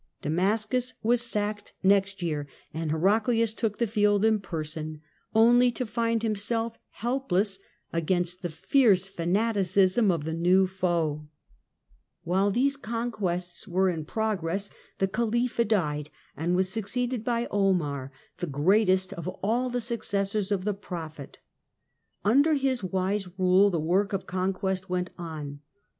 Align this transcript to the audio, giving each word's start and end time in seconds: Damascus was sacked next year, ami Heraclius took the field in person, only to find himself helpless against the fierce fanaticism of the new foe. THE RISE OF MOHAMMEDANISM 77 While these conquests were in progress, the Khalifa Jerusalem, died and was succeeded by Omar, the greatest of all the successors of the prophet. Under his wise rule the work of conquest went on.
Damascus 0.23 0.95
was 1.03 1.21
sacked 1.21 1.73
next 1.83 2.23
year, 2.23 2.47
ami 2.73 2.89
Heraclius 2.89 3.53
took 3.53 3.77
the 3.77 3.85
field 3.85 4.25
in 4.25 4.39
person, 4.39 4.99
only 5.35 5.69
to 5.73 5.85
find 5.85 6.23
himself 6.23 6.75
helpless 6.89 7.59
against 7.93 8.41
the 8.41 8.49
fierce 8.49 9.07
fanaticism 9.07 10.09
of 10.09 10.23
the 10.23 10.33
new 10.33 10.65
foe. 10.65 11.27
THE 12.25 12.31
RISE 12.31 12.33
OF 12.33 12.33
MOHAMMEDANISM 12.47 12.81
77 12.81 12.91
While 12.91 13.03
these 13.05 13.11
conquests 13.11 13.67
were 13.67 13.89
in 13.91 14.05
progress, 14.05 14.69
the 14.97 15.07
Khalifa 15.07 15.65
Jerusalem, 15.65 15.67
died 15.97 16.09
and 16.35 16.55
was 16.55 16.67
succeeded 16.69 17.23
by 17.23 17.45
Omar, 17.51 18.11
the 18.37 18.47
greatest 18.47 19.13
of 19.13 19.27
all 19.43 19.69
the 19.69 19.79
successors 19.79 20.51
of 20.51 20.65
the 20.65 20.73
prophet. 20.73 21.37
Under 22.25 22.55
his 22.55 22.83
wise 22.83 23.29
rule 23.37 23.69
the 23.69 23.79
work 23.79 24.13
of 24.13 24.25
conquest 24.25 24.89
went 24.89 25.11
on. 25.19 25.59